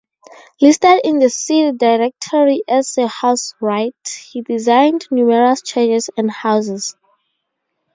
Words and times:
Listed 0.59 1.01
in 1.03 1.19
the 1.19 1.29
city 1.29 1.77
directory 1.77 2.63
as 2.67 2.97
a 2.97 3.05
housewright, 3.05 3.93
he 4.31 4.41
designed 4.41 5.05
numerous 5.11 5.61
churches 5.61 6.09
and 6.17 6.31
houses. 6.31 6.95